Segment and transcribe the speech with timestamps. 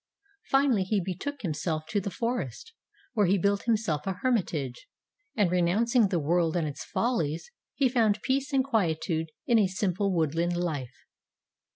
[0.49, 2.73] Finally he betook himself to the forest,
[3.13, 4.87] where he built himself a hermitage,
[5.35, 10.11] and renouncing the world and its follies, he found peace and quietude in a simple
[10.11, 11.05] woodland life.